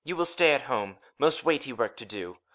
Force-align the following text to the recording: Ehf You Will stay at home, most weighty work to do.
Ehf 0.03 0.07
You 0.07 0.15
Will 0.15 0.25
stay 0.25 0.53
at 0.55 0.63
home, 0.63 0.97
most 1.19 1.43
weighty 1.45 1.71
work 1.71 1.95
to 1.97 2.05
do. 2.05 2.39